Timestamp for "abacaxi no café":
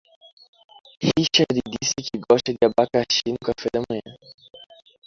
2.65-3.67